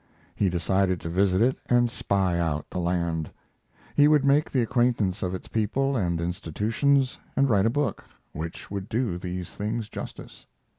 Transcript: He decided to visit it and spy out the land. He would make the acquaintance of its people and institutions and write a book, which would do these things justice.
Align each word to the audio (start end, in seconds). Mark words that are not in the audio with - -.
He 0.33 0.49
decided 0.49 0.99
to 1.01 1.09
visit 1.09 1.43
it 1.43 1.57
and 1.67 1.87
spy 1.91 2.39
out 2.39 2.67
the 2.71 2.79
land. 2.79 3.29
He 3.95 4.07
would 4.07 4.25
make 4.25 4.49
the 4.49 4.63
acquaintance 4.63 5.21
of 5.21 5.35
its 5.35 5.47
people 5.47 5.95
and 5.95 6.19
institutions 6.19 7.19
and 7.35 7.47
write 7.47 7.67
a 7.67 7.69
book, 7.69 8.03
which 8.31 8.71
would 8.71 8.89
do 8.89 9.19
these 9.19 9.51
things 9.51 9.89
justice. 9.89 10.47